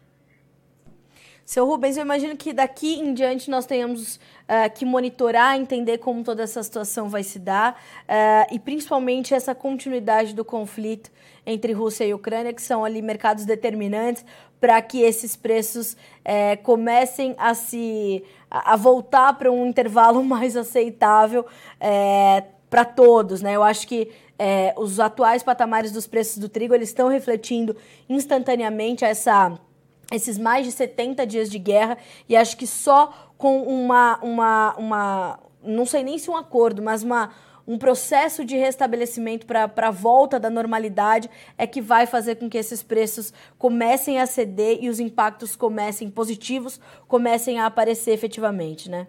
Seu 1.47 1.65
Rubens, 1.65 1.97
eu 1.97 2.03
imagino 2.03 2.37
que 2.37 2.53
daqui 2.53 2.99
em 2.99 3.15
diante 3.15 3.49
nós 3.49 3.67
tenhamos 3.67 4.17
uh, 4.17 4.69
que 4.75 4.85
monitorar, 4.85 5.57
entender 5.57 5.99
como 5.99 6.25
toda 6.25 6.43
essa 6.43 6.61
situação 6.61 7.09
vai 7.09 7.23
se 7.23 7.39
dar 7.39 7.75
uh, 8.03 8.53
e 8.53 8.59
principalmente 8.59 9.33
essa 9.33 9.55
continuidade 9.55 10.35
do 10.35 10.45
conflito 10.45 11.09
entre 11.47 11.73
Rússia 11.73 12.05
e 12.05 12.13
Ucrânia, 12.13 12.53
que 12.53 12.61
são 12.61 12.85
ali 12.85 13.01
mercados 13.01 13.45
determinantes 13.45 14.25
para 14.61 14.83
que 14.83 15.03
esses 15.03 15.37
preços 15.37 15.93
uh, 15.93 16.61
comecem 16.65 17.37
a 17.39 17.55
se 17.55 18.25
a, 18.51 18.75
voltar 18.75 19.35
para 19.35 19.53
um 19.53 19.67
intervalo 19.67 20.21
mais 20.27 20.57
aceitável 20.57 21.47
para 22.69 22.85
todos, 22.85 23.43
né? 23.43 23.55
Eu 23.55 23.63
acho 23.63 23.87
que 23.87 24.11
é, 24.39 24.75
os 24.77 25.01
atuais 25.01 25.43
patamares 25.43 25.93
dos 25.93 26.07
preços 26.07 26.39
do 26.39 26.49
trigo 26.49 26.75
eles 26.75 26.89
estão 26.89 27.09
refletindo 27.09 27.77
instantaneamente 28.09 29.05
essa 29.05 29.59
esses 30.13 30.39
mais 30.39 30.65
de 30.65 30.71
70 30.71 31.27
dias 31.27 31.51
de 31.51 31.59
guerra 31.59 31.99
e 32.29 32.37
acho 32.37 32.57
que 32.57 32.67
só 32.67 33.33
com 33.37 33.63
uma, 33.63 34.19
uma, 34.23 34.77
uma 34.77 35.39
não 35.63 35.85
sei 35.85 36.05
nem 36.05 36.17
se 36.17 36.31
um 36.31 36.37
acordo, 36.37 36.81
mas 36.81 37.03
uma, 37.03 37.33
um 37.67 37.77
processo 37.77 38.45
de 38.45 38.57
restabelecimento 38.57 39.47
para 39.47 39.89
a 39.89 39.91
volta 39.91 40.39
da 40.39 40.49
normalidade 40.49 41.29
é 41.59 41.67
que 41.67 41.81
vai 41.81 42.07
fazer 42.07 42.37
com 42.37 42.49
que 42.49 42.57
esses 42.57 42.83
preços 42.83 43.33
comecem 43.59 44.21
a 44.21 44.27
ceder 44.27 44.79
e 44.81 44.89
os 44.89 45.01
impactos 45.01 45.57
comecem 45.57 46.09
positivos, 46.09 46.81
comecem 47.09 47.59
a 47.59 47.67
aparecer 47.67 48.13
efetivamente, 48.13 48.89
né? 48.89 49.09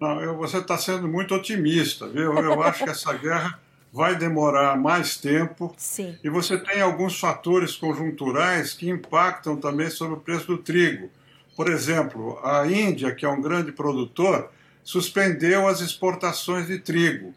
Não, 0.00 0.20
eu, 0.20 0.36
você 0.36 0.58
está 0.58 0.78
sendo 0.78 1.06
muito 1.06 1.34
otimista, 1.34 2.08
viu? 2.08 2.34
Eu 2.34 2.62
acho 2.62 2.84
que 2.84 2.90
essa 2.90 3.12
guerra 3.12 3.58
vai 3.92 4.16
demorar 4.16 4.76
mais 4.78 5.16
tempo. 5.16 5.74
Sim. 5.76 6.16
E 6.24 6.30
você 6.30 6.56
tem 6.56 6.80
alguns 6.80 7.18
fatores 7.18 7.76
conjunturais 7.76 8.72
que 8.72 8.88
impactam 8.88 9.56
também 9.56 9.90
sobre 9.90 10.14
o 10.14 10.20
preço 10.20 10.46
do 10.46 10.58
trigo. 10.58 11.10
Por 11.56 11.68
exemplo, 11.68 12.40
a 12.42 12.66
Índia, 12.66 13.14
que 13.14 13.26
é 13.26 13.28
um 13.28 13.42
grande 13.42 13.72
produtor, 13.72 14.50
suspendeu 14.82 15.68
as 15.68 15.80
exportações 15.80 16.66
de 16.66 16.78
trigo. 16.78 17.34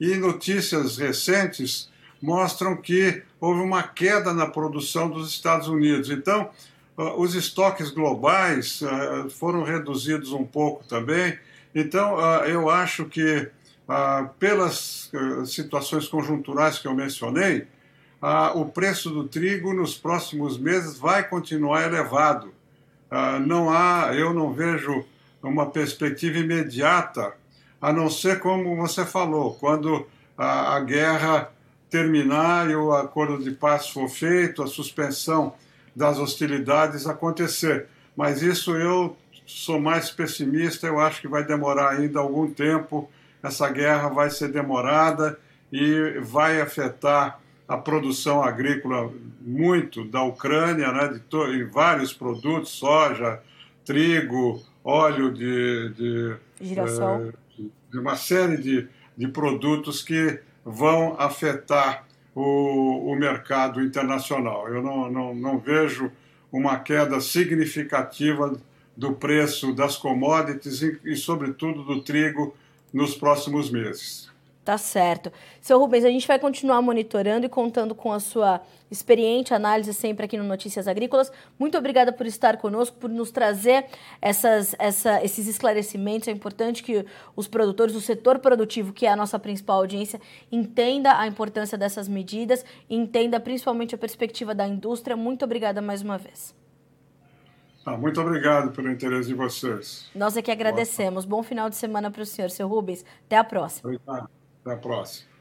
E 0.00 0.14
notícias 0.14 0.98
recentes 0.98 1.88
mostram 2.22 2.76
que 2.76 3.22
houve 3.40 3.60
uma 3.60 3.82
queda 3.82 4.32
na 4.32 4.46
produção 4.46 5.10
dos 5.10 5.28
Estados 5.30 5.66
Unidos. 5.68 6.10
Então, 6.10 6.50
ah, 6.96 7.14
os 7.16 7.34
estoques 7.34 7.90
globais 7.90 8.82
ah, 8.82 9.26
foram 9.30 9.62
reduzidos 9.62 10.32
um 10.32 10.44
pouco 10.44 10.84
também. 10.84 11.36
Então, 11.74 12.18
ah, 12.18 12.44
eu 12.46 12.70
acho 12.70 13.06
que 13.06 13.50
ah, 13.88 14.30
pelas 14.38 15.10
ah, 15.12 15.44
situações 15.44 16.06
conjunturais 16.06 16.78
que 16.78 16.86
eu 16.86 16.94
mencionei, 16.94 17.66
o 18.54 18.64
preço 18.64 19.10
do 19.10 19.24
trigo 19.24 19.74
nos 19.74 19.98
próximos 19.98 20.56
meses 20.56 20.96
vai 20.96 21.28
continuar 21.28 21.82
elevado. 21.82 22.54
Não 23.46 23.68
há, 23.68 24.14
eu 24.14 24.32
não 24.32 24.50
vejo 24.50 25.04
uma 25.42 25.66
perspectiva 25.66 26.38
imediata, 26.38 27.34
a 27.82 27.92
não 27.92 28.08
ser 28.08 28.40
como 28.40 28.76
você 28.76 29.04
falou, 29.04 29.56
quando 29.56 30.06
a, 30.38 30.74
a 30.74 30.80
guerra 30.80 31.52
terminar 31.90 32.70
e 32.70 32.74
o 32.74 32.94
acordo 32.94 33.44
de 33.44 33.50
paz 33.50 33.90
for 33.90 34.08
feito, 34.08 34.62
a 34.62 34.66
suspensão 34.66 35.52
das 35.94 36.18
hostilidades 36.18 37.06
acontecer. 37.06 37.88
Mas 38.16 38.40
isso 38.40 38.74
eu 38.74 39.18
sou 39.44 39.80
mais 39.80 40.10
pessimista, 40.10 40.86
eu 40.86 40.98
acho 40.98 41.20
que 41.20 41.28
vai 41.28 41.44
demorar 41.44 41.90
ainda 41.90 42.20
algum 42.20 42.50
tempo 42.50 43.10
essa 43.42 43.68
guerra 43.68 44.08
vai 44.08 44.30
ser 44.30 44.48
demorada 44.48 45.38
e 45.70 46.18
vai 46.20 46.60
afetar 46.62 47.38
a 47.68 47.76
produção 47.76 48.42
agrícola 48.42 49.12
muito 49.40 50.04
da 50.04 50.22
Ucrânia, 50.22 50.90
né, 50.92 51.08
de, 51.08 51.18
de 51.52 51.64
vários 51.64 52.12
produtos, 52.12 52.70
soja, 52.70 53.40
trigo, 53.84 54.62
óleo 54.82 55.32
de, 55.32 55.90
de, 55.90 56.36
Girassol. 56.60 57.32
de, 57.56 57.70
de 57.90 57.98
uma 57.98 58.16
série 58.16 58.56
de, 58.56 58.88
de 59.16 59.28
produtos 59.28 60.02
que 60.02 60.40
vão 60.64 61.16
afetar 61.18 62.06
o, 62.34 63.12
o 63.12 63.16
mercado 63.16 63.82
internacional. 63.82 64.68
Eu 64.68 64.82
não, 64.82 65.10
não, 65.10 65.34
não 65.34 65.58
vejo 65.58 66.10
uma 66.50 66.78
queda 66.78 67.20
significativa 67.20 68.58
do 68.96 69.12
preço 69.14 69.72
das 69.72 69.96
commodities 69.96 70.82
e, 70.82 71.00
e 71.04 71.16
sobretudo, 71.16 71.82
do 71.82 72.02
trigo 72.02 72.54
nos 72.92 73.16
próximos 73.16 73.70
meses. 73.70 74.32
Tá 74.64 74.78
certo. 74.78 75.30
Seu 75.60 75.78
Rubens, 75.78 76.06
a 76.06 76.08
gente 76.08 76.26
vai 76.26 76.38
continuar 76.38 76.80
monitorando 76.80 77.44
e 77.44 77.50
contando 77.50 77.94
com 77.94 78.10
a 78.10 78.18
sua 78.18 78.62
experiente 78.90 79.52
análise 79.52 79.92
sempre 79.92 80.24
aqui 80.24 80.38
no 80.38 80.44
Notícias 80.44 80.88
Agrícolas. 80.88 81.30
Muito 81.58 81.76
obrigada 81.76 82.10
por 82.10 82.24
estar 82.26 82.56
conosco, 82.56 82.96
por 82.96 83.10
nos 83.10 83.30
trazer 83.30 83.84
essas, 84.22 84.74
essa, 84.78 85.22
esses 85.22 85.46
esclarecimentos. 85.48 86.28
É 86.28 86.30
importante 86.30 86.82
que 86.82 87.04
os 87.36 87.46
produtores, 87.46 87.94
o 87.94 88.00
setor 88.00 88.38
produtivo, 88.38 88.90
que 88.94 89.04
é 89.04 89.10
a 89.10 89.16
nossa 89.16 89.38
principal 89.38 89.80
audiência, 89.80 90.18
entenda 90.50 91.18
a 91.18 91.26
importância 91.26 91.76
dessas 91.76 92.08
medidas 92.08 92.64
entenda 92.88 93.38
principalmente 93.38 93.94
a 93.94 93.98
perspectiva 93.98 94.54
da 94.54 94.66
indústria. 94.66 95.14
Muito 95.14 95.44
obrigada 95.44 95.82
mais 95.82 96.00
uma 96.00 96.16
vez. 96.16 96.54
Ah, 97.86 97.96
muito 97.96 98.20
obrigado 98.20 98.72
pelo 98.72 98.90
interesse 98.90 99.28
de 99.28 99.34
vocês. 99.34 100.10
Nós 100.14 100.36
é 100.36 100.42
que 100.42 100.50
agradecemos. 100.50 101.24
Bom 101.24 101.42
final 101.42 101.68
de 101.68 101.76
semana 101.76 102.10
para 102.10 102.22
o 102.22 102.26
senhor, 102.26 102.50
seu 102.50 102.66
Rubens. 102.66 103.04
Até 103.26 103.36
a 103.36 103.44
próxima. 103.44 103.90
Obrigado. 103.90 104.30
Até 104.64 104.74
a 104.74 104.76
próxima. 104.78 105.33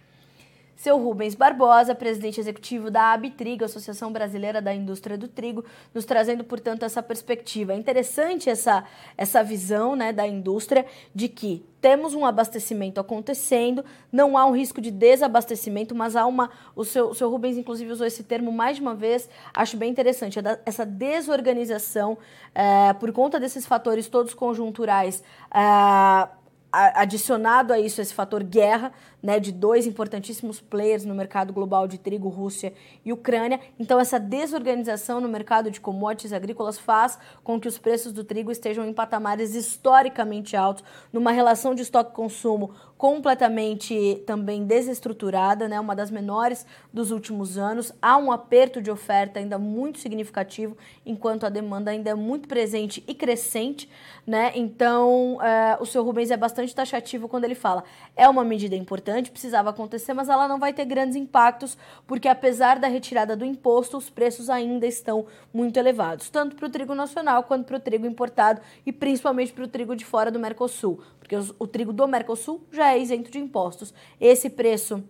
Seu 0.84 0.98
Rubens 0.98 1.34
Barbosa, 1.34 1.96
presidente 1.96 2.42
executivo 2.42 2.92
da 2.92 3.14
Abitrigo, 3.14 3.64
Associação 3.64 4.12
Brasileira 4.12 4.62
da 4.62 4.76
Indústria 4.76 5.18
do 5.18 5.30
Trigo, 5.30 5.64
nos 5.94 6.04
trazendo, 6.04 6.44
portanto, 6.44 6.84
essa 6.84 7.02
perspectiva. 7.02 7.72
É 7.72 7.78
interessante 7.78 8.50
essa, 8.50 8.84
essa 9.18 9.42
visão 9.42 9.96
né, 9.96 10.12
da 10.12 10.28
indústria 10.28 10.86
de 11.16 11.30
que 11.30 11.66
temos 11.80 12.14
um 12.14 12.26
abastecimento 12.26 13.00
acontecendo, 13.00 13.86
não 14.12 14.38
há 14.38 14.46
um 14.46 14.52
risco 14.52 14.82
de 14.82 14.92
desabastecimento, 14.92 15.96
mas 15.96 16.18
há 16.18 16.26
uma. 16.26 16.50
O 16.76 16.84
seu, 16.84 17.12
o 17.12 17.16
seu 17.16 17.30
Rubens, 17.30 17.56
inclusive, 17.56 17.90
usou 17.90 18.06
esse 18.06 18.22
termo 18.22 18.52
mais 18.52 18.76
de 18.76 18.82
uma 18.82 18.94
vez, 18.94 19.30
acho 19.54 19.78
bem 19.78 19.90
interessante, 19.90 20.38
é 20.38 20.60
essa 20.66 20.86
desorganização 20.86 22.18
é, 22.54 22.92
por 22.92 23.10
conta 23.14 23.40
desses 23.40 23.66
fatores 23.66 24.10
todos 24.10 24.34
conjunturais. 24.34 25.24
É, 25.50 26.44
adicionado 26.74 27.72
a 27.72 27.80
isso 27.80 28.02
esse 28.02 28.14
fator 28.14 28.44
guerra, 28.44 28.92
né, 29.24 29.40
de 29.40 29.54
dois 29.54 29.88
importantíssimos 29.88 30.60
players 30.60 31.06
no 31.06 31.16
mercado 31.16 31.54
global 31.54 31.88
de 31.88 31.98
trigo, 31.98 32.28
Rússia 32.28 32.74
e 33.06 33.14
Ucrânia. 33.14 33.60
Então 33.80 33.98
essa 33.98 34.20
desorganização 34.20 35.22
no 35.22 35.30
mercado 35.30 35.72
de 35.72 35.80
commodities 35.80 36.34
agrícolas 36.34 36.78
faz 36.78 37.18
com 37.42 37.58
que 37.58 37.68
os 37.68 37.78
preços 37.78 38.12
do 38.12 38.26
trigo 38.26 38.52
estejam 38.52 38.86
em 38.86 38.94
patamares 38.94 39.56
historicamente 39.56 40.58
altos, 40.58 40.84
numa 41.14 41.32
relação 41.32 41.74
de 41.74 41.82
estoque-consumo 41.82 42.72
completamente 43.04 44.24
também 44.26 44.64
desestruturada, 44.64 45.68
né, 45.68 45.78
uma 45.78 45.94
das 45.94 46.10
menores 46.10 46.66
dos 46.94 47.12
últimos 47.12 47.58
anos. 47.58 47.92
Há 48.02 48.16
um 48.18 48.32
aperto 48.32 48.82
de 48.82 48.90
oferta 48.90 49.42
ainda 49.42 49.60
muito 49.60 50.00
significativo, 50.00 50.78
enquanto 51.06 51.46
a 51.46 51.50
demanda 51.50 51.92
ainda 51.92 52.12
é 52.12 52.16
muito 52.16 52.48
presente 52.48 53.04
e 53.06 53.14
crescente, 53.14 53.90
né? 54.26 54.54
Então, 54.56 55.36
uh, 55.36 55.82
o 55.82 55.86
seu 55.86 56.02
Rubens 56.02 56.32
é 56.32 56.38
bastante 56.38 56.74
taxativo 56.74 57.28
quando 57.28 57.44
ele 57.44 57.56
fala: 57.56 57.84
é 58.16 58.30
uma 58.30 58.46
medida 58.46 58.74
importante, 58.74 59.13
precisava 59.22 59.70
acontecer, 59.70 60.14
mas 60.14 60.30
ela 60.30 60.48
não 60.48 60.60
vai 60.60 60.74
ter 60.74 60.86
grandes 60.86 61.16
impactos, 61.16 61.78
porque 62.08 62.28
apesar 62.28 62.80
da 62.80 62.88
retirada 62.88 63.36
do 63.36 63.46
imposto, 63.46 63.98
os 63.98 64.10
preços 64.10 64.50
ainda 64.50 64.88
estão 64.88 65.26
muito 65.54 65.78
elevados, 65.78 66.30
tanto 66.30 66.56
para 66.56 66.66
o 66.66 66.70
trigo 66.70 66.96
nacional 66.96 67.44
quanto 67.44 67.66
para 67.66 67.78
o 67.78 67.80
trigo 67.80 68.06
importado 68.06 68.62
e 68.86 68.92
principalmente 68.92 69.54
para 69.54 69.64
o 69.64 69.68
trigo 69.68 69.96
de 69.96 70.06
fora 70.06 70.32
do 70.32 70.40
Mercosul, 70.40 71.02
porque 71.20 71.36
os, 71.36 71.54
o 71.60 71.68
trigo 71.68 71.94
do 71.94 72.08
Mercosul 72.08 72.62
já 72.72 72.94
é 72.94 73.00
isento 73.00 73.30
de 73.30 73.40
impostos. 73.40 73.94
Esse 74.20 74.50
preço 74.50 75.04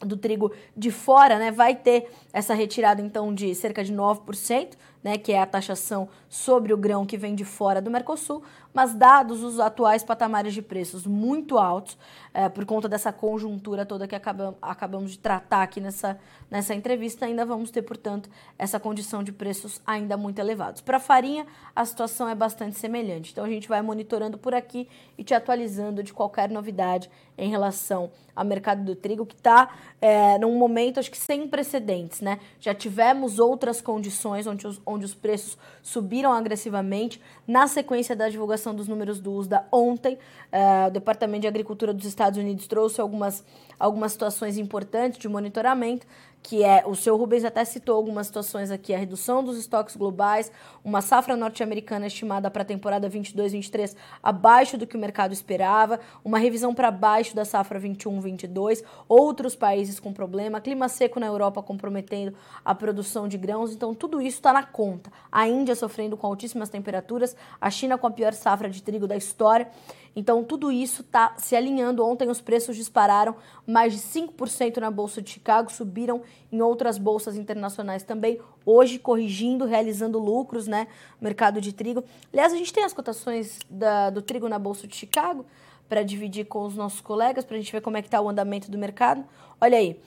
do 0.00 0.16
trigo 0.16 0.52
de 0.76 0.90
fora, 0.90 1.38
né, 1.38 1.50
vai 1.50 1.74
ter 1.74 2.10
essa 2.32 2.54
retirada 2.54 3.00
então 3.00 3.34
de 3.34 3.54
cerca 3.54 3.84
de 3.84 3.92
9%, 3.92 4.72
né, 5.02 5.18
que 5.18 5.32
é 5.32 5.40
a 5.40 5.46
taxação 5.46 6.08
sobre 6.28 6.72
o 6.72 6.76
grão 6.76 7.04
que 7.04 7.16
vem 7.16 7.34
de 7.34 7.44
fora 7.44 7.80
do 7.80 7.90
Mercosul, 7.90 8.42
mas 8.72 8.94
dados 8.94 9.42
os 9.42 9.60
atuais 9.60 10.02
patamares 10.02 10.54
de 10.54 10.62
preços 10.62 11.06
muito 11.06 11.58
altos, 11.58 11.98
é, 12.32 12.48
por 12.48 12.64
conta 12.64 12.88
dessa 12.88 13.12
conjuntura 13.12 13.84
toda 13.84 14.08
que 14.08 14.14
acabam, 14.14 14.54
acabamos 14.62 15.10
de 15.10 15.18
tratar 15.18 15.62
aqui 15.62 15.80
nessa, 15.80 16.18
nessa 16.50 16.74
entrevista, 16.74 17.26
ainda 17.26 17.44
vamos 17.44 17.70
ter, 17.70 17.82
portanto, 17.82 18.30
essa 18.58 18.80
condição 18.80 19.22
de 19.22 19.32
preços 19.32 19.80
ainda 19.86 20.16
muito 20.16 20.38
elevados. 20.38 20.80
Para 20.80 20.96
a 20.96 21.00
farinha, 21.00 21.46
a 21.76 21.84
situação 21.84 22.28
é 22.28 22.34
bastante 22.34 22.78
semelhante, 22.78 23.32
então 23.32 23.44
a 23.44 23.48
gente 23.48 23.68
vai 23.68 23.82
monitorando 23.82 24.38
por 24.38 24.54
aqui 24.54 24.88
e 25.18 25.24
te 25.24 25.34
atualizando 25.34 26.02
de 26.02 26.12
qualquer 26.12 26.48
novidade 26.48 27.10
em 27.36 27.50
relação 27.50 28.10
ao 28.34 28.44
mercado 28.44 28.82
do 28.82 28.94
trigo, 28.94 29.26
que 29.26 29.34
está 29.34 29.74
é, 30.00 30.38
num 30.38 30.56
momento, 30.56 30.98
acho 30.98 31.10
que 31.10 31.18
sem 31.18 31.46
precedentes, 31.46 32.20
né? 32.20 32.38
Já 32.60 32.74
tivemos 32.74 33.38
outras 33.38 33.80
condições 33.80 34.46
onde 34.46 34.66
os, 34.66 34.80
onde 34.92 35.04
os 35.04 35.14
preços 35.14 35.58
subiram 35.82 36.32
agressivamente 36.32 37.20
na 37.46 37.66
sequência 37.66 38.14
da 38.14 38.28
divulgação 38.28 38.74
dos 38.74 38.88
números 38.88 39.20
do 39.20 39.32
USDA 39.32 39.66
ontem. 39.72 40.18
É, 40.50 40.86
o 40.88 40.90
Departamento 40.90 41.42
de 41.42 41.48
Agricultura 41.48 41.92
dos 41.92 42.04
Estados 42.04 42.38
Unidos 42.38 42.66
trouxe 42.66 43.00
algumas, 43.00 43.44
algumas 43.78 44.12
situações 44.12 44.58
importantes 44.58 45.18
de 45.18 45.28
monitoramento 45.28 46.06
que 46.42 46.64
é, 46.64 46.82
o 46.84 46.94
seu 46.94 47.16
Rubens 47.16 47.44
até 47.44 47.64
citou 47.64 47.94
algumas 47.94 48.26
situações 48.26 48.70
aqui, 48.70 48.92
a 48.92 48.98
redução 48.98 49.44
dos 49.44 49.56
estoques 49.56 49.96
globais, 49.96 50.50
uma 50.84 51.00
safra 51.00 51.36
norte-americana 51.36 52.06
estimada 52.06 52.50
para 52.50 52.62
a 52.62 52.64
temporada 52.64 53.08
22-23 53.08 53.94
abaixo 54.22 54.76
do 54.76 54.86
que 54.86 54.96
o 54.96 55.00
mercado 55.00 55.32
esperava, 55.32 56.00
uma 56.24 56.38
revisão 56.38 56.74
para 56.74 56.90
baixo 56.90 57.36
da 57.36 57.44
safra 57.44 57.80
21-22, 57.80 58.82
outros 59.08 59.54
países 59.54 60.00
com 60.00 60.12
problema, 60.12 60.60
clima 60.60 60.88
seco 60.88 61.20
na 61.20 61.26
Europa 61.26 61.62
comprometendo 61.62 62.34
a 62.64 62.74
produção 62.74 63.28
de 63.28 63.38
grãos, 63.38 63.72
então 63.72 63.94
tudo 63.94 64.20
isso 64.20 64.38
está 64.38 64.52
na 64.52 64.64
conta. 64.64 65.12
A 65.30 65.46
Índia 65.46 65.76
sofrendo 65.76 66.16
com 66.16 66.26
altíssimas 66.26 66.68
temperaturas, 66.68 67.36
a 67.60 67.70
China 67.70 67.96
com 67.96 68.06
a 68.06 68.10
pior 68.10 68.32
safra 68.32 68.68
de 68.68 68.82
trigo 68.82 69.06
da 69.06 69.16
história. 69.16 69.68
Então, 70.14 70.44
tudo 70.44 70.70
isso 70.70 71.02
está 71.02 71.34
se 71.38 71.56
alinhando. 71.56 72.04
Ontem 72.04 72.28
os 72.28 72.40
preços 72.40 72.76
dispararam 72.76 73.34
mais 73.66 73.92
de 73.92 73.98
5% 73.98 74.76
na 74.78 74.90
Bolsa 74.90 75.22
de 75.22 75.30
Chicago, 75.30 75.72
subiram 75.72 76.22
em 76.50 76.60
outras 76.60 76.98
bolsas 76.98 77.36
internacionais 77.36 78.02
também. 78.02 78.38
Hoje, 78.64 78.98
corrigindo, 78.98 79.64
realizando 79.64 80.18
lucros, 80.18 80.66
né? 80.66 80.86
Mercado 81.20 81.60
de 81.60 81.72
trigo. 81.72 82.04
Aliás, 82.32 82.52
a 82.52 82.56
gente 82.56 82.72
tem 82.72 82.84
as 82.84 82.92
cotações 82.92 83.58
da, 83.68 84.10
do 84.10 84.20
trigo 84.20 84.48
na 84.48 84.58
Bolsa 84.58 84.86
de 84.86 84.94
Chicago 84.94 85.46
para 85.88 86.02
dividir 86.02 86.46
com 86.46 86.64
os 86.64 86.74
nossos 86.74 87.00
colegas, 87.00 87.44
para 87.44 87.56
a 87.56 87.60
gente 87.60 87.72
ver 87.72 87.80
como 87.80 87.96
é 87.96 88.02
que 88.02 88.08
está 88.08 88.20
o 88.20 88.28
andamento 88.28 88.70
do 88.70 88.78
mercado. 88.78 89.24
Olha 89.60 89.78
aí. 89.78 90.00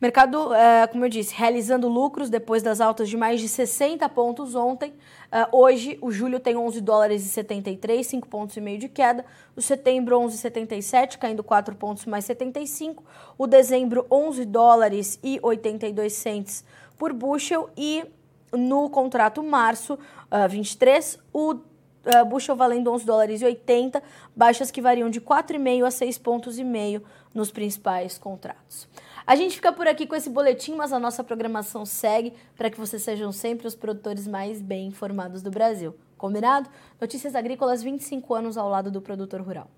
Mercado, 0.00 0.54
é, 0.54 0.86
como 0.86 1.04
eu 1.04 1.08
disse, 1.08 1.34
realizando 1.34 1.88
lucros 1.88 2.30
depois 2.30 2.62
das 2.62 2.80
altas 2.80 3.08
de 3.08 3.16
mais 3.16 3.40
de 3.40 3.48
60 3.48 4.08
pontos 4.08 4.54
ontem. 4.54 4.90
Uh, 4.90 5.58
hoje, 5.58 5.98
o 6.00 6.12
julho 6.12 6.38
tem 6.38 6.56
11 6.56 6.80
dólares 6.80 7.26
e 7.26 7.28
73, 7.28 8.06
5 8.06 8.28
pontos 8.28 8.56
e 8.56 8.60
meio 8.60 8.78
de 8.78 8.88
queda. 8.88 9.24
O 9.56 9.60
setembro, 9.60 10.16
11,77, 10.20 11.18
caindo 11.18 11.42
4 11.42 11.74
pontos 11.74 12.06
mais 12.06 12.24
75. 12.26 13.02
O 13.36 13.48
dezembro, 13.48 14.06
11 14.08 14.44
dólares 14.44 15.18
e 15.20 15.40
82 15.42 16.12
cents 16.12 16.64
por 16.96 17.12
bushel. 17.12 17.68
E 17.76 18.04
no 18.52 18.88
contrato 18.88 19.42
março 19.42 19.94
uh, 19.94 20.48
23, 20.48 21.18
o 21.32 21.54
uh, 21.54 22.24
bushel 22.24 22.54
valendo 22.54 22.92
11 22.92 23.04
dólares 23.04 23.42
e 23.42 23.44
80, 23.44 24.00
baixas 24.34 24.70
que 24.70 24.80
variam 24.80 25.10
de 25.10 25.20
4,5 25.20 25.84
a 25.84 25.90
6 25.90 26.18
pontos 26.18 26.56
e 26.56 26.62
meio 26.62 27.02
nos 27.34 27.50
principais 27.50 28.16
contratos. 28.16 28.86
A 29.28 29.36
gente 29.36 29.56
fica 29.56 29.70
por 29.70 29.86
aqui 29.86 30.06
com 30.06 30.16
esse 30.16 30.30
boletim, 30.30 30.74
mas 30.74 30.90
a 30.90 30.98
nossa 30.98 31.22
programação 31.22 31.84
segue 31.84 32.32
para 32.56 32.70
que 32.70 32.80
vocês 32.80 33.02
sejam 33.02 33.30
sempre 33.30 33.66
os 33.66 33.74
produtores 33.74 34.26
mais 34.26 34.62
bem 34.62 34.86
informados 34.86 35.42
do 35.42 35.50
Brasil. 35.50 35.94
Combinado? 36.16 36.70
Notícias 36.98 37.34
Agrícolas 37.34 37.82
25 37.82 38.34
anos 38.34 38.56
ao 38.56 38.70
lado 38.70 38.90
do 38.90 39.02
produtor 39.02 39.42
rural. 39.42 39.70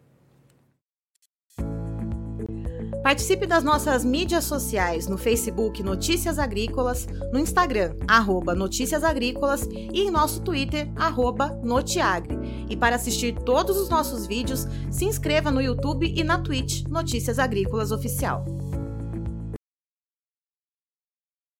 Participe 3.02 3.44
das 3.44 3.64
nossas 3.64 4.04
mídias 4.04 4.44
sociais 4.44 5.08
no 5.08 5.18
Facebook 5.18 5.82
Notícias 5.82 6.38
Agrícolas, 6.38 7.08
no 7.32 7.40
Instagram, 7.40 7.96
arroba 8.06 8.54
Notícias 8.54 9.02
Agrícolas 9.02 9.62
e 9.72 10.02
em 10.02 10.12
nosso 10.12 10.42
Twitter, 10.42 10.88
arroba 10.94 11.58
Notiagre. 11.64 12.38
E 12.68 12.76
para 12.76 12.94
assistir 12.94 13.34
todos 13.34 13.76
os 13.76 13.88
nossos 13.88 14.28
vídeos, 14.28 14.68
se 14.92 15.06
inscreva 15.06 15.50
no 15.50 15.60
YouTube 15.60 16.06
e 16.16 16.22
na 16.22 16.38
Twitch 16.38 16.86
Notícias 16.86 17.40
Agrícolas 17.40 17.90
Oficial. 17.90 18.44